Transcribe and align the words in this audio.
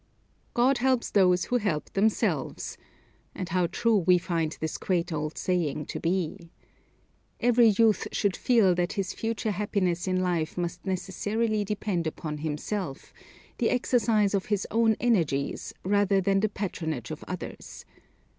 "God 0.55 0.79
helps 0.79 1.11
those 1.11 1.45
who 1.45 1.57
help 1.57 1.93
themselves," 1.93 2.75
and 3.35 3.47
how 3.49 3.67
true 3.67 3.97
we 3.97 4.17
find 4.17 4.57
this 4.59 4.79
quaint 4.79 5.13
old 5.13 5.37
saying 5.37 5.85
to 5.85 5.99
be. 5.99 6.49
Every 7.39 7.67
youth 7.67 8.07
should 8.11 8.35
feel 8.35 8.73
that 8.73 8.93
his 8.93 9.13
future 9.13 9.51
happiness 9.51 10.07
in 10.07 10.19
life 10.19 10.57
must 10.57 10.83
necessarily 10.87 11.63
depend 11.63 12.07
upon 12.07 12.39
himself; 12.39 13.13
the 13.59 13.69
exercise 13.69 14.33
of 14.33 14.47
his 14.47 14.65
own 14.71 14.95
energies, 14.99 15.71
rather 15.83 16.19
than 16.19 16.39
the 16.39 16.49
patronage 16.49 17.11
of 17.11 17.23
others. 17.27 17.85